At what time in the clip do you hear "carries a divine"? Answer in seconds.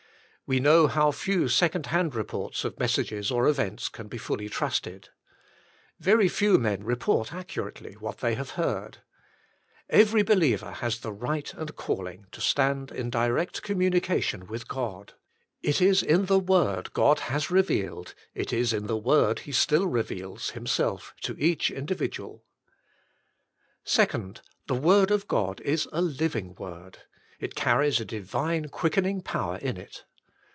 27.55-28.67